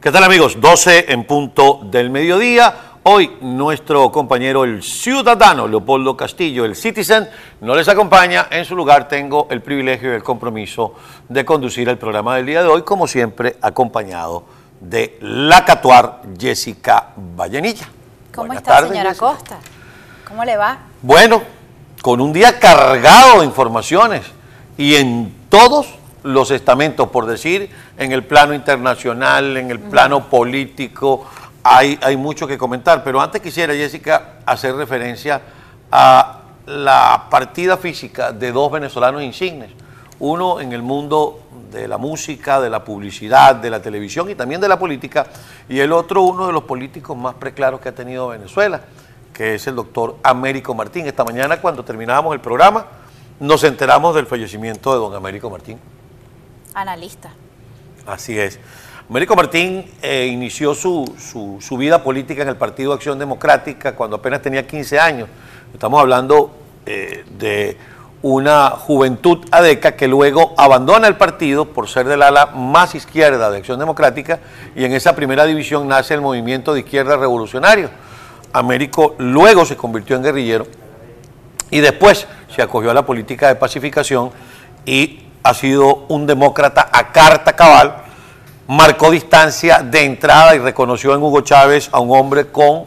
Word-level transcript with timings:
¿Qué 0.00 0.10
tal 0.10 0.24
amigos? 0.24 0.58
12 0.58 1.12
en 1.12 1.24
punto 1.24 1.80
del 1.82 2.08
mediodía. 2.08 2.74
Hoy 3.02 3.36
nuestro 3.42 4.10
compañero 4.10 4.64
el 4.64 4.82
ciudadano 4.82 5.68
Leopoldo 5.68 6.16
Castillo, 6.16 6.64
el 6.64 6.74
Citizen, 6.74 7.28
no 7.60 7.74
les 7.74 7.86
acompaña. 7.86 8.46
En 8.50 8.64
su 8.64 8.74
lugar 8.74 9.08
tengo 9.08 9.46
el 9.50 9.60
privilegio 9.60 10.10
y 10.10 10.14
el 10.14 10.22
compromiso 10.22 10.94
de 11.28 11.44
conducir 11.44 11.86
el 11.90 11.98
programa 11.98 12.36
del 12.36 12.46
día 12.46 12.62
de 12.62 12.68
hoy, 12.68 12.80
como 12.80 13.06
siempre, 13.06 13.58
acompañado 13.60 14.44
de 14.80 15.18
la 15.20 15.66
catuar 15.66 16.22
Jessica 16.38 17.08
Vallenilla. 17.36 17.86
¿Cómo 18.34 18.54
está, 18.54 18.88
señora 18.88 19.14
Costa? 19.14 19.58
¿Cómo 20.26 20.46
le 20.46 20.56
va? 20.56 20.78
Bueno, 21.02 21.42
con 22.00 22.22
un 22.22 22.32
día 22.32 22.58
cargado 22.58 23.40
de 23.40 23.44
informaciones 23.44 24.22
y 24.78 24.94
en 24.94 25.34
todos 25.50 25.99
los 26.22 26.50
estamentos, 26.50 27.08
por 27.08 27.26
decir, 27.26 27.70
en 27.96 28.12
el 28.12 28.24
plano 28.24 28.54
internacional, 28.54 29.56
en 29.56 29.70
el 29.70 29.78
plano 29.78 30.28
político, 30.28 31.26
hay, 31.62 31.98
hay 32.02 32.16
mucho 32.16 32.46
que 32.46 32.58
comentar. 32.58 33.02
Pero 33.04 33.20
antes 33.20 33.40
quisiera, 33.40 33.74
Jessica, 33.74 34.34
hacer 34.46 34.74
referencia 34.74 35.40
a 35.90 36.40
la 36.66 37.26
partida 37.30 37.76
física 37.76 38.32
de 38.32 38.52
dos 38.52 38.70
venezolanos 38.70 39.22
insignes. 39.22 39.70
Uno 40.18 40.60
en 40.60 40.72
el 40.72 40.82
mundo 40.82 41.40
de 41.70 41.88
la 41.88 41.98
música, 41.98 42.60
de 42.60 42.68
la 42.68 42.84
publicidad, 42.84 43.56
de 43.56 43.70
la 43.70 43.80
televisión 43.80 44.28
y 44.30 44.34
también 44.34 44.60
de 44.60 44.68
la 44.68 44.78
política, 44.78 45.26
y 45.68 45.80
el 45.80 45.92
otro 45.92 46.22
uno 46.22 46.46
de 46.46 46.52
los 46.52 46.64
políticos 46.64 47.16
más 47.16 47.34
preclaros 47.34 47.80
que 47.80 47.88
ha 47.88 47.94
tenido 47.94 48.28
Venezuela, 48.28 48.82
que 49.32 49.54
es 49.54 49.66
el 49.66 49.76
doctor 49.76 50.16
Américo 50.22 50.74
Martín. 50.74 51.06
Esta 51.06 51.24
mañana 51.24 51.60
cuando 51.60 51.84
terminábamos 51.84 52.34
el 52.34 52.40
programa 52.40 52.86
nos 53.40 53.64
enteramos 53.64 54.14
del 54.14 54.26
fallecimiento 54.26 54.92
de 54.92 54.98
don 54.98 55.14
Américo 55.14 55.48
Martín. 55.48 55.78
Analista. 56.74 57.30
Así 58.06 58.38
es. 58.38 58.58
Américo 59.08 59.34
Martín 59.34 59.90
eh, 60.02 60.30
inició 60.32 60.74
su, 60.74 61.14
su, 61.60 61.76
vida 61.76 62.02
política 62.02 62.42
en 62.42 62.48
el 62.48 62.56
Partido 62.56 62.92
Acción 62.92 63.18
Democrática 63.18 63.96
cuando 63.96 64.16
apenas 64.16 64.40
tenía 64.40 64.66
15 64.66 65.00
años. 65.00 65.28
Estamos 65.72 66.00
hablando 66.00 66.52
eh, 66.86 67.24
de 67.38 67.76
una 68.22 68.70
juventud 68.70 69.46
adeca 69.50 69.96
que 69.96 70.06
luego 70.06 70.54
abandona 70.56 71.08
el 71.08 71.16
partido 71.16 71.64
por 71.72 71.88
ser 71.88 72.06
del 72.06 72.22
ala 72.22 72.46
más 72.46 72.94
izquierda 72.94 73.50
de 73.50 73.58
Acción 73.58 73.78
Democrática 73.78 74.40
y 74.76 74.84
en 74.84 74.92
esa 74.92 75.16
primera 75.16 75.44
división 75.46 75.88
nace 75.88 76.14
el 76.14 76.20
movimiento 76.20 76.74
de 76.74 76.80
izquierda 76.80 77.16
revolucionario. 77.16 77.90
Américo 78.52 79.14
luego 79.18 79.64
se 79.64 79.76
convirtió 79.76 80.16
en 80.16 80.22
guerrillero 80.22 80.66
y 81.70 81.80
después 81.80 82.26
se 82.54 82.62
acogió 82.62 82.90
a 82.90 82.94
la 82.94 83.06
política 83.06 83.48
de 83.48 83.54
pacificación 83.54 84.30
y 84.84 85.29
ha 85.42 85.54
sido 85.54 86.06
un 86.08 86.26
demócrata 86.26 86.88
a 86.92 87.12
carta 87.12 87.54
cabal, 87.54 88.04
marcó 88.66 89.10
distancia 89.10 89.78
de 89.78 90.04
entrada 90.04 90.54
y 90.54 90.58
reconoció 90.58 91.14
en 91.14 91.22
Hugo 91.22 91.40
Chávez 91.40 91.88
a 91.92 92.00
un 92.00 92.16
hombre 92.16 92.48
con 92.48 92.84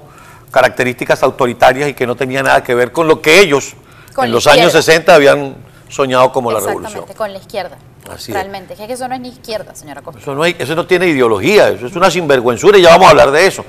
características 0.51 1.23
autoritarias 1.23 1.89
y 1.89 1.93
que 1.93 2.05
no 2.05 2.15
tenía 2.15 2.43
nada 2.43 2.63
que 2.63 2.75
ver 2.75 2.91
con 2.91 3.07
lo 3.07 3.21
que 3.21 3.39
ellos 3.39 3.75
en 4.21 4.31
los 4.31 4.45
años 4.47 4.71
60 4.71 5.15
habían 5.15 5.55
soñado 5.89 6.31
como 6.31 6.51
la 6.51 6.59
revolución. 6.59 7.05
Con 7.15 7.33
la 7.33 7.39
izquierda. 7.39 7.77
Así 8.09 8.33
Realmente, 8.33 8.73
es. 8.73 8.79
que 8.79 8.93
eso 8.93 9.07
no 9.07 9.15
es 9.15 9.21
ni 9.21 9.29
izquierda, 9.29 9.73
señora 9.75 10.01
Costa. 10.01 10.19
Eso 10.19 10.35
no, 10.35 10.43
eso 10.45 10.75
no 10.75 10.85
tiene 10.85 11.07
ideología, 11.07 11.69
eso 11.69 11.87
es 11.87 11.95
una 11.95 12.11
sinvergüenzura 12.11 12.77
y 12.77 12.81
ya 12.81 12.89
vamos 12.89 13.07
a 13.07 13.09
hablar 13.11 13.31
de 13.31 13.47
eso. 13.47 13.63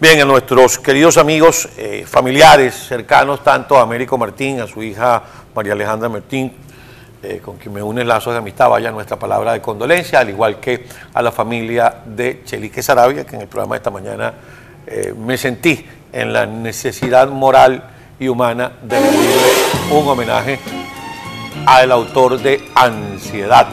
Bien, 0.00 0.20
a 0.20 0.24
nuestros 0.24 0.78
queridos 0.78 1.16
amigos, 1.18 1.68
eh, 1.76 2.04
familiares, 2.06 2.74
cercanos, 2.74 3.42
tanto 3.42 3.76
a 3.76 3.82
Américo 3.82 4.16
Martín, 4.16 4.60
a 4.60 4.66
su 4.66 4.82
hija 4.82 5.22
María 5.54 5.72
Alejandra 5.72 6.08
Martín, 6.08 6.54
eh, 7.22 7.40
con 7.42 7.56
quien 7.56 7.74
me 7.74 7.82
une 7.82 8.04
lazos 8.04 8.34
de 8.34 8.38
amistad, 8.38 8.68
vaya 8.68 8.90
nuestra 8.90 9.18
palabra 9.18 9.52
de 9.52 9.60
condolencia, 9.60 10.20
al 10.20 10.28
igual 10.28 10.60
que 10.60 10.86
a 11.14 11.22
la 11.22 11.32
familia 11.32 12.02
de 12.04 12.42
Chelique 12.44 12.82
Sarabia, 12.82 13.24
que 13.24 13.36
en 13.36 13.42
el 13.42 13.48
programa 13.48 13.74
de 13.74 13.78
esta 13.78 13.90
mañana 13.90 14.34
eh, 14.86 15.14
me 15.16 15.36
sentí 15.36 15.84
en 16.12 16.32
la 16.32 16.46
necesidad 16.46 17.28
moral 17.28 17.82
y 18.18 18.28
humana 18.28 18.72
de 18.82 19.00
rendirle 19.00 19.52
un 19.90 20.08
homenaje 20.08 20.58
al 21.66 21.90
autor 21.90 22.38
de 22.38 22.62
Ansiedad. 22.74 23.66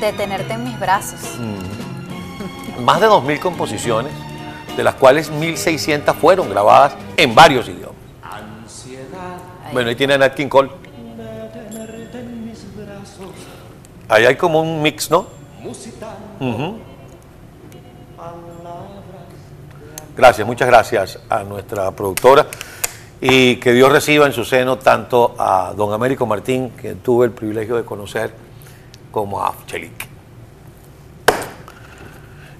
De 0.00 0.12
tenerte 0.12 0.52
en 0.52 0.64
mis 0.64 0.78
brazos. 0.78 1.20
Mm. 1.38 2.84
Más 2.84 3.00
de 3.00 3.08
2.000 3.08 3.40
composiciones, 3.40 4.12
de 4.76 4.84
las 4.84 4.94
cuales 4.94 5.32
1.600 5.32 6.14
fueron 6.14 6.50
grabadas 6.50 6.94
en 7.16 7.34
varios 7.34 7.68
idiomas. 7.68 7.96
Ansiedad. 8.22 9.38
Bueno, 9.72 9.88
ahí 9.88 9.96
tiene 9.96 10.14
a 10.14 10.18
Nat 10.18 10.34
King 10.34 10.48
Cole. 10.48 10.87
Ahí 14.08 14.24
hay 14.24 14.36
como 14.36 14.60
un 14.60 14.80
mix, 14.82 15.10
¿no? 15.10 15.26
Gracias, 20.16 20.46
muchas 20.46 20.68
gracias 20.68 21.18
a 21.28 21.44
nuestra 21.44 21.90
productora 21.92 22.46
y 23.20 23.56
que 23.56 23.72
Dios 23.72 23.90
reciba 23.90 24.26
en 24.26 24.32
su 24.32 24.44
seno 24.44 24.78
tanto 24.78 25.34
a 25.38 25.72
don 25.76 25.92
Américo 25.92 26.26
Martín, 26.26 26.70
que 26.70 26.94
tuve 26.94 27.26
el 27.26 27.32
privilegio 27.32 27.76
de 27.76 27.84
conocer, 27.84 28.32
como 29.10 29.42
a 29.42 29.54
Chelique. 29.66 30.06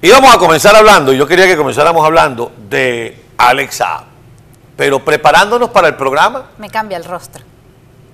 Y 0.01 0.11
vamos 0.11 0.35
a 0.35 0.39
comenzar 0.39 0.75
hablando, 0.77 1.13
yo 1.13 1.27
quería 1.27 1.47
que 1.47 1.57
comenzáramos 1.57 2.05
hablando 2.05 2.53
de 2.69 3.25
Alexa, 3.37 4.05
pero 4.77 5.05
preparándonos 5.05 5.71
para 5.71 5.89
el 5.89 5.97
programa. 5.97 6.51
Me 6.59 6.71
cambia 6.71 6.97
el 6.97 7.05
rostro. 7.05 7.48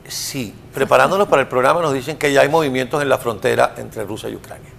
Sí, 0.07 0.55
preparándonos 0.73 1.29
para 1.29 1.43
el 1.43 1.49
programa 1.49 1.81
nos 1.81 1.93
dicen 1.93 2.17
que 2.17 2.33
ya 2.33 2.43
hay 2.43 2.49
movimientos 2.49 3.01
en 3.03 3.09
la 3.09 3.19
frontera 3.19 3.75
entre 3.79 4.05
Rusia 4.05 4.29
y 4.29 4.37
Ucrania. 4.37 4.71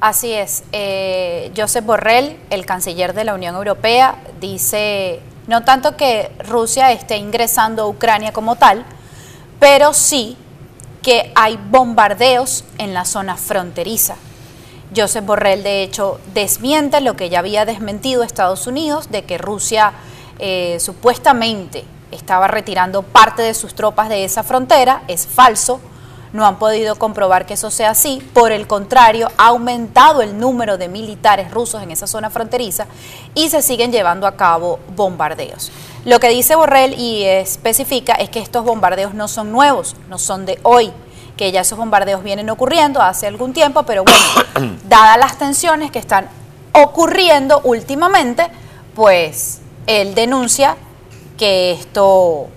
Así 0.00 0.32
es. 0.32 0.64
Eh, 0.72 1.50
Josep 1.56 1.84
Borrell, 1.84 2.38
el 2.50 2.66
canciller 2.66 3.14
de 3.14 3.24
la 3.24 3.34
Unión 3.34 3.54
Europea, 3.54 4.16
dice 4.40 5.20
no 5.46 5.62
tanto 5.62 5.96
que 5.96 6.32
Rusia 6.40 6.90
esté 6.92 7.16
ingresando 7.18 7.82
a 7.82 7.86
Ucrania 7.86 8.32
como 8.32 8.56
tal, 8.56 8.84
pero 9.60 9.94
sí 9.94 10.36
que 11.02 11.30
hay 11.36 11.56
bombardeos 11.70 12.64
en 12.78 12.92
la 12.92 13.04
zona 13.04 13.36
fronteriza. 13.36 14.16
Josep 14.94 15.24
Borrell, 15.24 15.62
de 15.62 15.82
hecho, 15.82 16.20
desmiente 16.34 17.00
lo 17.00 17.16
que 17.16 17.28
ya 17.28 17.38
había 17.38 17.64
desmentido 17.64 18.24
Estados 18.24 18.66
Unidos 18.66 19.10
de 19.10 19.22
que 19.24 19.38
Rusia 19.38 19.92
eh, 20.38 20.78
supuestamente 20.80 21.84
estaba 22.10 22.48
retirando 22.48 23.02
parte 23.02 23.42
de 23.42 23.54
sus 23.54 23.74
tropas 23.74 24.08
de 24.08 24.24
esa 24.24 24.42
frontera. 24.42 25.02
Es 25.08 25.26
falso 25.26 25.80
no 26.36 26.46
han 26.46 26.58
podido 26.58 26.96
comprobar 26.96 27.46
que 27.46 27.54
eso 27.54 27.70
sea 27.70 27.90
así. 27.90 28.22
Por 28.32 28.52
el 28.52 28.66
contrario, 28.66 29.30
ha 29.38 29.48
aumentado 29.48 30.22
el 30.22 30.38
número 30.38 30.78
de 30.78 30.88
militares 30.88 31.50
rusos 31.50 31.82
en 31.82 31.90
esa 31.90 32.06
zona 32.06 32.30
fronteriza 32.30 32.86
y 33.34 33.48
se 33.48 33.62
siguen 33.62 33.90
llevando 33.90 34.26
a 34.26 34.36
cabo 34.36 34.78
bombardeos. 34.94 35.72
Lo 36.04 36.20
que 36.20 36.28
dice 36.28 36.54
Borrell 36.54 36.94
y 36.94 37.24
especifica 37.24 38.12
es 38.14 38.30
que 38.30 38.40
estos 38.40 38.64
bombardeos 38.64 39.14
no 39.14 39.28
son 39.28 39.50
nuevos, 39.50 39.96
no 40.08 40.18
son 40.18 40.46
de 40.46 40.60
hoy, 40.62 40.92
que 41.36 41.50
ya 41.52 41.62
esos 41.62 41.78
bombardeos 41.78 42.22
vienen 42.22 42.50
ocurriendo 42.50 43.02
hace 43.02 43.26
algún 43.26 43.52
tiempo, 43.52 43.82
pero 43.82 44.04
bueno, 44.04 44.78
dadas 44.88 45.18
las 45.18 45.38
tensiones 45.38 45.90
que 45.90 45.98
están 45.98 46.28
ocurriendo 46.72 47.60
últimamente, 47.64 48.46
pues 48.94 49.60
él 49.86 50.14
denuncia 50.14 50.76
que 51.36 51.72
esto 51.72 52.48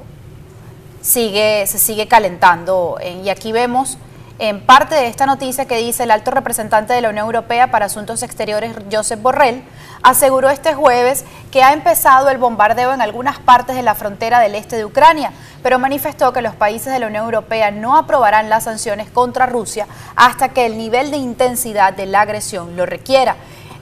sigue, 1.01 1.65
se 1.67 1.77
sigue 1.77 2.07
calentando. 2.07 2.97
Y 3.23 3.29
aquí 3.29 3.51
vemos 3.51 3.97
en 4.39 4.61
parte 4.61 4.95
de 4.95 5.07
esta 5.07 5.25
noticia 5.25 5.65
que 5.65 5.75
dice 5.75 6.03
el 6.03 6.11
alto 6.11 6.31
representante 6.31 6.93
de 6.93 7.01
la 7.01 7.09
Unión 7.09 7.25
Europea 7.25 7.71
para 7.71 7.87
Asuntos 7.87 8.23
Exteriores, 8.23 8.73
Josep 8.89 9.21
Borrell, 9.21 9.63
aseguró 10.01 10.49
este 10.49 10.73
jueves 10.73 11.25
que 11.51 11.61
ha 11.61 11.73
empezado 11.73 12.29
el 12.29 12.37
bombardeo 12.37 12.93
en 12.93 13.01
algunas 13.01 13.37
partes 13.39 13.75
de 13.75 13.83
la 13.83 13.95
frontera 13.95 14.39
del 14.39 14.55
este 14.55 14.77
de 14.77 14.85
Ucrania, 14.85 15.33
pero 15.61 15.77
manifestó 15.77 16.31
que 16.31 16.41
los 16.41 16.55
países 16.55 16.93
de 16.93 16.99
la 16.99 17.07
Unión 17.07 17.25
Europea 17.25 17.69
no 17.71 17.97
aprobarán 17.97 18.49
las 18.49 18.63
sanciones 18.63 19.09
contra 19.09 19.45
Rusia 19.45 19.87
hasta 20.15 20.49
que 20.49 20.65
el 20.65 20.77
nivel 20.77 21.11
de 21.11 21.17
intensidad 21.17 21.91
de 21.91 22.05
la 22.05 22.21
agresión 22.21 22.77
lo 22.77 22.85
requiera. 22.85 23.35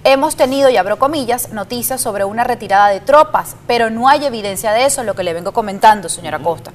Hemos 0.09 0.37
tenido, 0.37 0.69
y 0.69 0.77
abro 0.77 0.97
comillas, 0.97 1.51
noticias 1.51 1.99
sobre 1.99 2.23
una 2.23 2.45
retirada 2.45 2.87
de 2.87 3.01
tropas, 3.01 3.57
pero 3.67 3.89
no 3.89 4.07
hay 4.07 4.23
evidencia 4.25 4.71
de 4.71 4.85
eso, 4.85 5.03
lo 5.03 5.15
que 5.15 5.23
le 5.23 5.33
vengo 5.33 5.51
comentando, 5.51 6.07
señora 6.07 6.39
Costa 6.39 6.71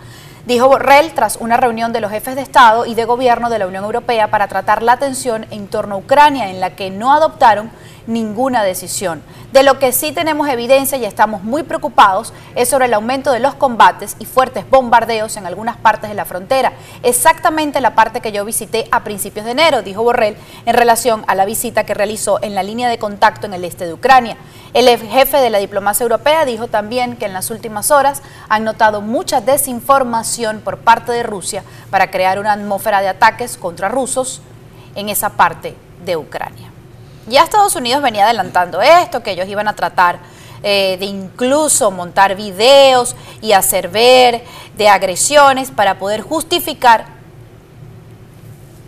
dijo 0.47 0.67
Borrell 0.67 1.13
tras 1.15 1.37
una 1.37 1.57
reunión 1.57 1.93
de 1.93 2.01
los 2.01 2.11
jefes 2.11 2.35
de 2.35 2.43
Estado 2.43 2.85
y 2.85 2.95
de 2.95 3.05
Gobierno 3.05 3.49
de 3.49 3.59
la 3.59 3.67
Unión 3.67 3.85
Europea 3.85 4.29
para 4.29 4.49
tratar 4.49 4.83
la 4.83 4.97
tensión 4.97 5.47
en 5.51 5.69
torno 5.69 5.95
a 5.95 5.99
Ucrania, 5.99 6.51
en 6.51 6.61
la 6.61 6.75
que 6.75 6.91
no 6.91 7.13
adoptaron 7.13 7.71
ninguna 8.07 8.63
decisión. 8.65 9.23
De 9.53 9.63
lo 9.63 9.79
que 9.79 9.93
sí 9.93 10.13
tenemos 10.13 10.49
evidencia 10.49 10.99
y 10.99 11.05
estamos 11.05 11.43
muy 11.43 11.63
preocupados 11.63 12.33
es 12.55 12.69
sobre 12.69 12.87
el 12.87 12.95
aumento 12.95 13.33
de 13.33 13.41
los 13.41 13.55
combates 13.55 14.17
y 14.19 14.25
fuertes 14.25 14.69
bombardeos 14.69 15.37
en 15.37 15.47
algunas 15.47 15.77
partes 15.77 16.11
de 16.11 16.17
la 16.17 16.25
frontera, 16.25 16.73
exactamente 17.03 17.81
la 17.81 17.95
parte 17.95 18.21
que 18.21 18.33
yo 18.33 18.45
visité 18.45 18.89
a 18.91 19.05
principios 19.05 19.45
de 19.45 19.53
enero, 19.53 19.83
dijo 19.83 20.03
Borrell, 20.03 20.37
en 20.67 20.75
relación 20.75 21.25
a 21.27 21.35
la 21.35 21.45
visita 21.45 21.85
que 21.85 21.95
realizó 21.95 22.43
en 22.43 22.55
la 22.55 22.63
línea 22.63 22.89
de 22.89 22.99
contacto 22.99 23.47
en 23.47 23.55
el 23.55 23.65
este 23.65 23.87
de 23.87 23.93
Ucrania. 23.93 24.37
El 24.75 24.89
jefe 24.99 25.37
de 25.37 25.51
la 25.51 25.59
diplomacia 25.59 26.05
europea 26.05 26.45
dijo 26.47 26.67
también 26.67 27.17
que 27.17 27.27
en 27.27 27.35
las 27.35 27.51
últimas 27.51 27.91
horas 27.91 28.23
han 28.49 28.65
notado 28.65 29.03
mucha 29.03 29.41
desinformación 29.43 30.61
por 30.61 30.79
parte 30.79 31.13
de 31.13 31.23
Rusia 31.23 31.63
para 31.91 32.11
crear 32.11 32.39
una 32.39 32.53
atmósfera 32.53 33.03
de 33.03 33.09
ataques 33.09 33.59
contra 33.59 33.91
rusos 33.91 34.41
en 34.95 35.11
esa 35.11 35.31
parte 35.31 35.77
de 36.05 36.17
Ucrania. 36.17 36.71
Ya 37.27 37.45
Estados 37.45 37.77
Unidos 37.77 38.03
venía 38.03 38.25
adelantando 38.25 38.81
esto, 38.83 39.23
que 39.23 39.33
ellos 39.33 39.49
iban 39.49 39.69
a 39.69 39.75
tratar 39.75 40.19
eh, 40.63 40.97
de 40.99 41.07
incluso 41.07 41.91
montar 41.91 42.37
videos 42.37 43.17
y 43.41 43.53
hacer 43.53 43.89
ver 43.89 44.45
de 44.77 44.89
agresiones 44.89 45.71
para 45.71 45.99
poder 45.99 46.21
justificar 46.21 47.07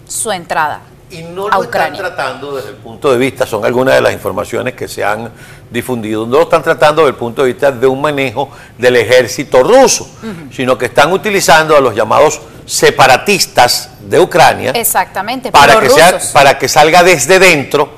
su 0.06 0.32
entrada. 0.32 0.80
Y 1.10 1.22
no 1.22 1.48
lo 1.48 1.62
están 1.62 1.94
tratando 1.94 2.56
desde 2.56 2.70
el 2.70 2.76
punto 2.76 3.12
de 3.12 3.18
vista, 3.18 3.46
son 3.46 3.64
algunas 3.64 3.94
de 3.94 4.00
las 4.00 4.12
informaciones 4.12 4.74
que 4.74 4.88
se 4.88 5.04
han 5.04 5.30
difundido, 5.70 6.26
no 6.26 6.38
lo 6.38 6.42
están 6.42 6.62
tratando 6.62 7.02
desde 7.02 7.10
el 7.10 7.16
punto 7.16 7.42
de 7.42 7.52
vista 7.52 7.70
de 7.70 7.86
un 7.86 8.00
manejo 8.00 8.50
del 8.78 8.96
ejército 8.96 9.62
ruso, 9.62 10.08
sino 10.52 10.76
que 10.76 10.86
están 10.86 11.12
utilizando 11.12 11.76
a 11.76 11.80
los 11.80 11.94
llamados 11.94 12.40
separatistas 12.66 13.90
de 14.00 14.18
Ucrania 14.18 14.70
Exactamente, 14.70 15.52
para, 15.52 15.78
que, 15.80 15.90
sea, 15.90 16.18
para 16.32 16.58
que 16.58 16.68
salga 16.68 17.02
desde 17.02 17.38
dentro 17.38 17.93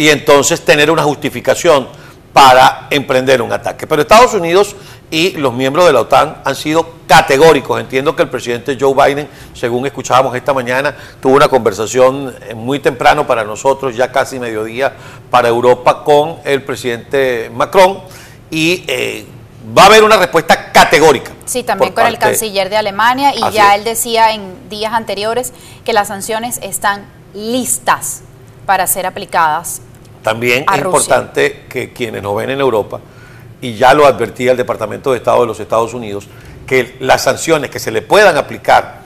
y 0.00 0.08
entonces 0.08 0.64
tener 0.64 0.90
una 0.90 1.02
justificación 1.02 1.86
para 2.32 2.86
emprender 2.88 3.42
un 3.42 3.52
ataque. 3.52 3.86
Pero 3.86 4.00
Estados 4.00 4.32
Unidos 4.32 4.74
y 5.10 5.32
los 5.32 5.52
miembros 5.52 5.84
de 5.84 5.92
la 5.92 6.00
OTAN 6.00 6.38
han 6.42 6.56
sido 6.56 6.94
categóricos. 7.06 7.78
Entiendo 7.78 8.16
que 8.16 8.22
el 8.22 8.30
presidente 8.30 8.78
Joe 8.80 8.94
Biden, 8.94 9.28
según 9.52 9.84
escuchábamos 9.84 10.34
esta 10.34 10.54
mañana, 10.54 10.96
tuvo 11.20 11.34
una 11.36 11.48
conversación 11.48 12.34
eh, 12.48 12.54
muy 12.54 12.78
temprano 12.78 13.26
para 13.26 13.44
nosotros, 13.44 13.94
ya 13.94 14.10
casi 14.10 14.38
mediodía 14.38 14.94
para 15.30 15.48
Europa, 15.48 16.02
con 16.02 16.38
el 16.46 16.62
presidente 16.62 17.50
Macron 17.54 17.98
y 18.50 18.86
eh, 18.88 19.26
va 19.76 19.82
a 19.82 19.86
haber 19.86 20.02
una 20.02 20.16
respuesta 20.16 20.72
categórica. 20.72 21.32
Sí, 21.44 21.62
también 21.62 21.92
con 21.92 22.06
el 22.06 22.16
canciller 22.16 22.70
de 22.70 22.78
Alemania 22.78 23.34
y 23.34 23.52
ya 23.52 23.74
él 23.74 23.84
decía 23.84 24.32
en 24.32 24.70
días 24.70 24.94
anteriores 24.94 25.52
que 25.84 25.92
las 25.92 26.08
sanciones 26.08 26.58
están 26.62 27.04
listas 27.34 28.22
para 28.64 28.86
ser 28.86 29.04
aplicadas. 29.04 29.82
También 30.22 30.64
es 30.72 30.78
importante 30.78 31.64
que 31.68 31.92
quienes 31.92 32.22
nos 32.22 32.36
ven 32.36 32.50
en 32.50 32.60
Europa 32.60 33.00
y 33.60 33.74
ya 33.74 33.94
lo 33.94 34.06
advertía 34.06 34.52
el 34.52 34.56
Departamento 34.56 35.12
de 35.12 35.18
Estado 35.18 35.40
de 35.40 35.46
los 35.46 35.60
Estados 35.60 35.94
Unidos, 35.94 36.28
que 36.66 36.96
las 37.00 37.22
sanciones 37.22 37.70
que 37.70 37.78
se 37.78 37.90
le 37.90 38.02
puedan 38.02 38.36
aplicar 38.36 39.00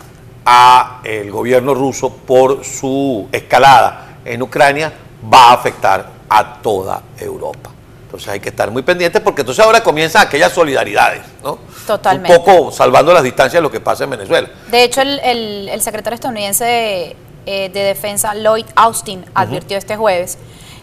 a 0.44 1.00
el 1.04 1.30
gobierno 1.30 1.74
ruso 1.74 2.10
por 2.10 2.64
su 2.64 3.28
escalada 3.32 4.18
en 4.24 4.42
Ucrania 4.42 4.92
va 5.32 5.50
a 5.50 5.52
afectar 5.54 6.08
a 6.28 6.60
toda 6.60 7.02
Europa. 7.18 7.70
Entonces 8.04 8.28
hay 8.28 8.40
que 8.40 8.50
estar 8.50 8.70
muy 8.70 8.82
pendientes 8.82 9.20
porque 9.22 9.42
entonces 9.42 9.64
ahora 9.64 9.82
comienzan 9.82 10.26
aquellas 10.26 10.52
solidaridades, 10.52 11.22
¿no? 11.42 11.58
Totalmente. 11.86 12.36
Un 12.36 12.44
poco 12.44 12.70
salvando 12.70 13.12
las 13.12 13.22
distancias 13.22 13.54
de 13.54 13.62
lo 13.62 13.70
que 13.70 13.80
pasa 13.80 14.04
en 14.04 14.10
Venezuela. 14.10 14.48
De 14.70 14.84
hecho, 14.84 15.00
el, 15.00 15.80
secretario 15.80 16.14
estadounidense 16.14 16.64
de, 16.64 17.16
eh, 17.46 17.70
Defensa, 17.70 18.34
Lloyd 18.34 18.66
Austin, 18.76 19.24
advirtió 19.34 19.76
este 19.76 19.96
jueves 19.96 20.38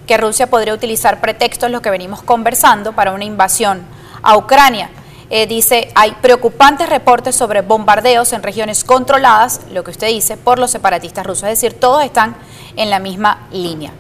que 0.08 0.18
Rusia 0.18 0.50
podría 0.50 0.74
utilizar 0.74 1.22
pretextos, 1.22 1.72
lo 1.72 1.82
que 1.82 1.90
venimos 1.90 2.22
conversando, 2.22 2.94
para 2.94 3.12
una 3.12 3.26
invasión 3.26 3.84
a 4.22 4.38
Ucrania. 4.38 4.90
Eh, 5.30 5.48
dice, 5.48 5.92
hay 5.96 6.12
preocupantes 6.22 6.90
reportes 6.90 7.36
sobre 7.36 7.62
bombardeos 7.62 8.34
en 8.34 8.44
regiones 8.44 8.84
controladas, 8.84 9.62
lo 9.72 9.84
que 9.84 9.92
usted 9.92 10.08
dice, 10.08 10.36
por 10.36 10.60
los 10.60 10.72
separatistas 10.72 11.26
rusos. 11.26 11.44
Es 11.44 11.62
decir, 11.62 11.80
todos 11.80 12.04
están 12.04 12.36
en 12.76 12.90
la 12.90 13.00
misma 13.00 13.48
línea. 13.52 13.92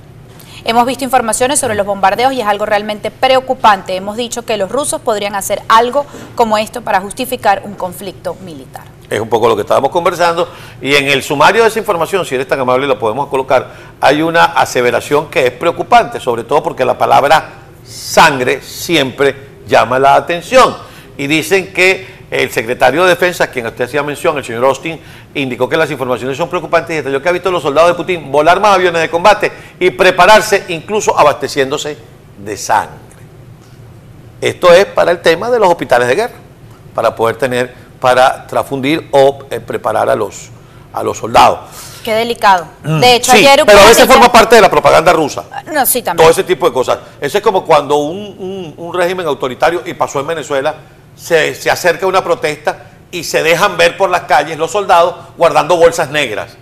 Hemos 0.63 0.85
visto 0.85 1.03
informaciones 1.03 1.59
sobre 1.59 1.75
los 1.75 1.85
bombardeos 1.85 2.33
y 2.33 2.41
es 2.41 2.47
algo 2.47 2.65
realmente 2.65 3.09
preocupante. 3.09 3.95
Hemos 3.95 4.17
dicho 4.17 4.43
que 4.43 4.57
los 4.57 4.71
rusos 4.71 5.01
podrían 5.01 5.35
hacer 5.35 5.61
algo 5.69 6.05
como 6.35 6.57
esto 6.57 6.81
para 6.81 7.01
justificar 7.01 7.63
un 7.65 7.73
conflicto 7.73 8.35
militar 8.43 9.00
es 9.11 9.19
un 9.19 9.27
poco 9.27 9.49
lo 9.49 9.55
que 9.57 9.63
estábamos 9.63 9.91
conversando, 9.91 10.47
y 10.81 10.95
en 10.95 11.09
el 11.09 11.21
sumario 11.21 11.63
de 11.63 11.67
esa 11.67 11.79
información, 11.79 12.25
si 12.25 12.35
eres 12.35 12.47
tan 12.47 12.61
amable 12.61 12.87
lo 12.87 12.97
podemos 12.97 13.27
colocar, 13.27 13.71
hay 13.99 14.21
una 14.21 14.45
aseveración 14.45 15.29
que 15.29 15.47
es 15.47 15.51
preocupante, 15.51 16.17
sobre 16.21 16.45
todo 16.45 16.63
porque 16.63 16.85
la 16.85 16.97
palabra 16.97 17.49
sangre 17.85 18.61
siempre 18.61 19.35
llama 19.67 19.99
la 19.99 20.15
atención. 20.15 20.77
Y 21.17 21.27
dicen 21.27 21.73
que 21.73 22.21
el 22.31 22.51
secretario 22.51 23.03
de 23.03 23.09
Defensa, 23.09 23.51
quien 23.51 23.65
usted 23.65 23.83
hacía 23.83 24.01
mención, 24.01 24.37
el 24.37 24.45
señor 24.45 24.63
Austin, 24.63 24.97
indicó 25.35 25.67
que 25.67 25.75
las 25.75 25.91
informaciones 25.91 26.37
son 26.37 26.47
preocupantes 26.47 26.93
y 26.93 26.97
detalló 26.97 27.21
que 27.21 27.27
ha 27.27 27.33
visto 27.33 27.49
a 27.49 27.51
los 27.51 27.61
soldados 27.61 27.89
de 27.89 27.95
Putin 27.95 28.31
volar 28.31 28.61
más 28.61 28.75
aviones 28.75 29.01
de 29.01 29.09
combate 29.09 29.51
y 29.77 29.89
prepararse 29.89 30.63
incluso 30.69 31.19
abasteciéndose 31.19 31.97
de 32.37 32.55
sangre. 32.55 32.95
Esto 34.39 34.71
es 34.71 34.85
para 34.85 35.11
el 35.11 35.19
tema 35.21 35.49
de 35.49 35.59
los 35.59 35.67
hospitales 35.67 36.07
de 36.07 36.15
guerra, 36.15 36.33
para 36.95 37.13
poder 37.13 37.35
tener 37.35 37.80
para 38.01 38.47
transfundir 38.47 39.07
o 39.11 39.39
eh, 39.49 39.61
preparar 39.61 40.09
a 40.09 40.15
los, 40.15 40.49
a 40.91 41.03
los 41.03 41.17
soldados. 41.17 41.59
Qué 42.03 42.13
delicado. 42.15 42.65
Mm, 42.83 42.99
de 42.99 43.15
hecho, 43.15 43.31
sí, 43.31 43.37
ayer 43.37 43.63
pero 43.63 43.79
a 43.79 43.85
veces 43.85 44.07
forma 44.07 44.31
parte 44.31 44.55
de 44.55 44.61
la 44.61 44.71
propaganda 44.71 45.13
rusa. 45.13 45.43
No, 45.71 45.85
sí, 45.85 46.01
también. 46.01 46.25
Todo 46.25 46.31
ese 46.31 46.43
tipo 46.43 46.65
de 46.65 46.73
cosas. 46.73 46.97
Eso 47.21 47.37
es 47.37 47.43
como 47.43 47.63
cuando 47.63 47.97
un, 47.97 48.73
un, 48.75 48.93
régimen 48.93 49.27
autoritario, 49.27 49.83
y 49.85 49.93
pasó 49.93 50.19
en 50.19 50.27
Venezuela, 50.27 50.75
se, 51.15 51.53
se, 51.53 51.69
acerca 51.69 52.07
a 52.07 52.09
una 52.09 52.23
protesta 52.23 52.87
y 53.11 53.23
se 53.23 53.43
dejan 53.43 53.77
ver 53.77 53.97
por 53.97 54.09
las 54.09 54.21
calles 54.21 54.57
los 54.57 54.71
soldados 54.71 55.15
guardando 55.37 55.77
bolsas 55.77 56.09
negras. 56.09 56.57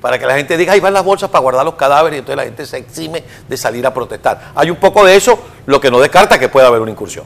Para 0.00 0.18
que 0.18 0.24
la 0.24 0.36
gente 0.36 0.56
diga, 0.56 0.72
ahí 0.72 0.80
van 0.80 0.94
las 0.94 1.04
bolsas 1.04 1.28
para 1.28 1.42
guardar 1.42 1.64
los 1.64 1.74
cadáveres 1.74 2.16
y 2.16 2.20
entonces 2.20 2.36
la 2.36 2.44
gente 2.44 2.64
se 2.64 2.78
exime 2.78 3.24
de 3.46 3.56
salir 3.56 3.84
a 3.86 3.92
protestar. 3.92 4.52
Hay 4.54 4.70
un 4.70 4.76
poco 4.76 5.04
de 5.04 5.16
eso, 5.16 5.38
lo 5.66 5.80
que 5.80 5.90
no 5.90 5.98
descarta 5.98 6.38
que 6.38 6.48
pueda 6.48 6.68
haber 6.68 6.80
una 6.80 6.92
incursión. 6.92 7.24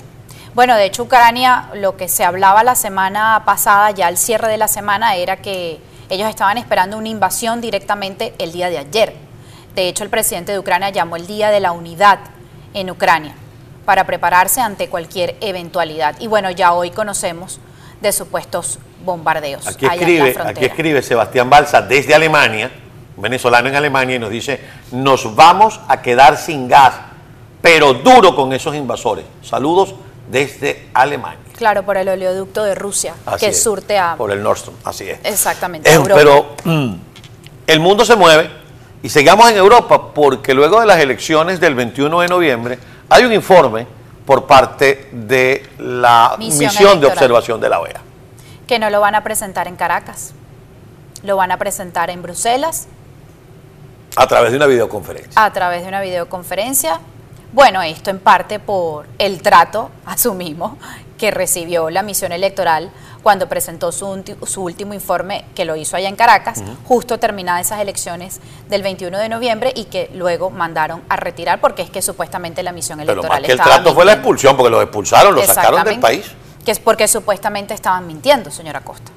Bueno, 0.55 0.77
de 0.77 0.85
hecho 0.85 1.05
Ucrania, 1.05 1.71
lo 1.75 1.97
que 1.97 2.09
se 2.09 2.25
hablaba 2.25 2.63
la 2.63 2.75
semana 2.75 3.43
pasada, 3.47 3.91
ya 3.93 4.09
al 4.09 4.19
cierre 4.19 4.49
de 4.49 4.59
la 4.59 4.69
semana, 4.69 5.17
era 5.17 5.39
que 5.39 5.81
ellos 6.11 6.29
estaban 6.29 6.59
esperando 6.59 6.99
una 6.99 7.09
invasión 7.09 7.63
directamente 7.63 8.35
el 8.39 8.53
día 8.53 8.69
de 8.69 8.77
ayer. 8.77 9.15
De 9.75 9.89
hecho, 9.89 10.05
el 10.05 10.11
presidente 10.11 10.53
de 10.53 10.59
Ucrania 10.59 10.91
llamó 10.91 11.17
el 11.17 11.27
Día 11.27 11.51
de 11.51 11.61
la 11.61 11.73
Unidad 11.73 12.19
en 12.75 12.91
Ucrania 12.91 13.35
para 13.87 14.05
prepararse 14.05 14.61
ante 14.61 14.91
cualquier 14.91 15.37
eventualidad. 15.41 16.17
Y 16.21 16.27
bueno, 16.27 16.51
ya 16.51 16.75
hoy 16.75 16.91
conocemos 16.91 17.59
de 18.03 18.13
supuestos 18.13 18.79
bombardeos. 19.07 19.67
Aquí 19.67 19.87
escribe, 19.87 20.37
aquí 20.45 20.67
escribe 20.67 21.01
Sebastián 21.01 21.49
Balsa 21.49 21.81
desde 21.81 22.15
Alemania, 22.15 22.71
venezolano 23.17 23.71
en 23.71 23.77
Alemania, 23.77 24.17
y 24.17 24.19
nos 24.19 24.31
dice, 24.31 24.61
nos 24.91 25.35
vamos 25.35 25.81
a 25.89 26.03
quedar 26.03 26.37
sin 26.37 26.69
gas, 26.69 26.93
pero 27.63 27.95
duro 27.95 28.37
con 28.37 28.53
esos 28.53 28.75
invasores. 28.75 29.25
Saludos 29.41 29.95
desde 30.31 30.89
Alemania. 30.95 31.39
Claro, 31.57 31.85
por 31.85 31.97
el 31.97 32.09
oleoducto 32.09 32.65
de 32.65 32.75
Rusia, 32.75 33.15
que 33.39 33.53
surte 33.53 33.99
a... 33.99 34.17
Por 34.17 34.31
el 34.31 34.43
Nord 34.43 34.59
Stream, 34.59 34.77
así 34.85 35.09
es. 35.09 35.19
Exactamente. 35.23 35.91
Pero 36.15 36.57
mm, 36.65 36.95
el 37.67 37.81
mundo 37.81 38.05
se 38.05 38.17
mueve 38.17 38.51
y 39.03 39.09
sigamos 39.09 39.51
en 39.51 39.57
Europa 39.57 40.13
porque 40.15 40.55
luego 40.55 40.81
de 40.81 40.87
las 40.87 40.99
elecciones 40.99 41.61
del 41.61 41.75
21 41.75 42.21
de 42.21 42.29
noviembre 42.29 42.79
hay 43.09 43.25
un 43.25 43.33
informe 43.33 43.87
por 44.25 44.47
parte 44.47 45.09
de 45.13 45.69
la 45.79 46.37
misión, 46.39 47.01
de 47.01 47.07
observación 47.07 47.61
de 47.61 47.69
la 47.69 47.81
OEA. 47.81 48.01
Que 48.67 48.79
no 48.79 48.91
lo 48.91 49.01
van 49.01 49.15
a 49.15 49.23
presentar 49.23 49.69
en 49.69 49.77
Caracas, 49.77 50.33
lo 51.23 51.37
van 51.37 51.51
a 51.51 51.59
presentar 51.59 52.11
en 52.11 52.23
Bruselas. 52.23 52.87
A 54.17 54.27
través 54.27 54.51
de 54.51 54.57
una 54.57 54.67
videoconferencia. 54.67 55.45
A 55.45 55.53
través 55.53 55.83
de 55.83 55.89
una 55.89 56.01
videoconferencia 56.01 57.01
bueno, 57.53 57.83
esto 57.83 58.11
en 58.11 58.19
parte 58.19 58.59
por 58.59 59.07
el 59.19 59.43
trato, 59.43 59.91
asumimos, 60.07 60.73
que 61.19 61.31
recibió 61.31 61.91
la 61.91 62.03
misión 62.03 62.33
electoral 62.33 62.91
cuando 63.23 63.49
presentó 63.49 63.93
su, 63.93 64.09
último 64.57 64.95
informe, 64.95 65.45
que 65.55 65.65
lo 65.65 65.77
hizo 65.77 65.97
allá 65.97 66.09
en 66.09 66.17
Caracas, 66.17 66.65
justo 66.85 67.19
terminadas 67.19 67.67
esas 67.67 67.81
elecciones 67.81 68.41
del 68.69 68.83
21 68.83 69.17
de 69.17 69.29
noviembre 69.29 69.73
y 69.77 69.85
que 69.85 70.11
luego 70.15 70.51
mandaron 70.51 71.03
a 71.09 71.15
retirar 71.15 71.61
porque 71.61 71.83
es 71.83 71.91
que 71.91 72.03
supuestamente 72.03 72.65
la 72.65 72.73
misión 72.73 72.99
electoral 72.99 73.23
Pero 73.23 73.41
más 73.41 73.47
que 73.47 73.53
el 73.53 73.61
trato 73.61 73.95
fue 73.95 74.05
la 74.05 74.15
expulsión, 74.15 74.57
porque 74.57 74.71
lo 74.71 74.83
expulsaron, 74.83 75.37
lo 75.37 75.43
sacaron 75.43 75.85
del 75.85 76.01
país. 76.01 76.33
Que 76.65 76.73
es 76.73 76.81
porque 76.81 77.07
supuestamente 77.07 77.75
estaban 77.75 78.07
mintiendo, 78.09 78.51
señora 78.51 78.81
Costa. 78.81 79.13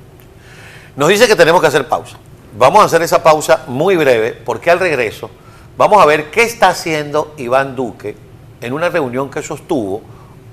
Nos 0.96 1.10
dice 1.10 1.28
que 1.28 1.36
tenemos 1.36 1.60
que 1.60 1.68
hacer 1.68 1.88
pausa. 1.88 2.18
Vamos 2.58 2.84
a 2.84 2.86
hacer 2.86 3.02
esa 3.02 3.24
pausa 3.24 3.64
muy 3.68 3.96
breve 3.96 4.34
porque 4.34 4.70
al 4.70 4.80
regreso 4.80 5.32
vamos 5.78 6.02
a 6.02 6.06
ver 6.06 6.32
qué 6.32 6.44
está 6.44 6.70
haciendo 6.70 7.34
Iván 7.38 7.76
Duque 7.76 8.16
en 8.62 8.74
una 8.74 8.90
reunión 8.90 9.30
que 9.30 9.42
sostuvo 9.42 10.02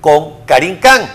con 0.01 0.45
Karim 0.45 0.79
Khan, 0.79 1.09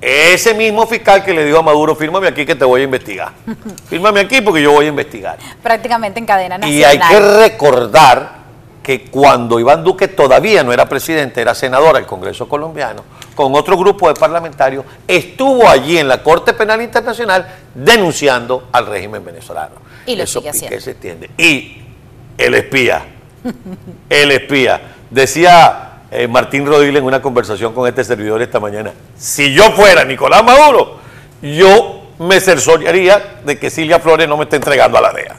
ese 0.00 0.54
mismo 0.54 0.86
fiscal 0.86 1.24
que 1.24 1.34
le 1.34 1.44
dijo 1.44 1.58
a 1.58 1.62
Maduro, 1.62 1.96
fírmame 1.96 2.28
aquí 2.28 2.46
que 2.46 2.54
te 2.54 2.64
voy 2.64 2.82
a 2.82 2.84
investigar. 2.84 3.32
Fírmame 3.88 4.20
aquí 4.20 4.40
porque 4.40 4.62
yo 4.62 4.70
voy 4.70 4.86
a 4.86 4.88
investigar. 4.90 5.38
Prácticamente 5.60 6.20
en 6.20 6.26
cadena 6.26 6.56
nacional. 6.56 6.78
Y 6.78 6.84
hay 6.84 6.98
que 6.98 7.20
recordar 7.20 8.38
que 8.80 9.02
cuando 9.02 9.58
Iván 9.58 9.82
Duque 9.82 10.08
todavía 10.08 10.62
no 10.62 10.72
era 10.72 10.88
presidente, 10.88 11.40
era 11.40 11.54
senador 11.54 11.96
al 11.96 12.06
Congreso 12.06 12.48
colombiano, 12.48 13.02
con 13.34 13.54
otro 13.54 13.76
grupo 13.76 14.08
de 14.08 14.14
parlamentarios, 14.14 14.84
estuvo 15.06 15.68
allí 15.68 15.98
en 15.98 16.08
la 16.08 16.22
Corte 16.22 16.54
Penal 16.54 16.80
Internacional 16.80 17.46
denunciando 17.74 18.68
al 18.72 18.86
régimen 18.86 19.24
venezolano. 19.24 19.74
Y 20.06 20.16
lo 20.16 20.26
sigue 20.26 20.48
haciendo. 20.48 20.80
se. 20.80 20.96
Y 21.36 21.82
el 22.38 22.54
espía, 22.54 23.04
el 24.10 24.30
espía, 24.30 24.80
decía 25.10 26.02
eh, 26.10 26.26
Martín 26.26 26.66
Rodríguez 26.66 27.00
en 27.00 27.04
una 27.04 27.22
conversación 27.22 27.74
con 27.74 27.86
este 27.88 28.04
servidor 28.04 28.40
esta 28.42 28.60
mañana. 28.60 28.92
Si 29.16 29.52
yo 29.52 29.70
fuera 29.72 30.04
Nicolás 30.04 30.42
Maduro, 30.44 30.98
yo 31.42 32.12
me 32.18 32.40
cercioraría 32.40 33.40
de 33.44 33.58
que 33.58 33.70
Silvia 33.70 34.00
Flores 34.00 34.28
no 34.28 34.36
me 34.36 34.44
esté 34.44 34.56
entregando 34.56 34.98
a 34.98 35.00
la 35.00 35.12
DEA. 35.12 35.36